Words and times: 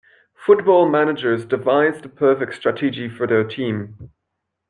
Football 0.33 0.89
managers 0.89 1.45
devise 1.45 2.01
the 2.01 2.09
perfect 2.09 2.55
strategy 2.55 3.07
for 3.07 3.27
their 3.27 3.43
team. 3.43 4.09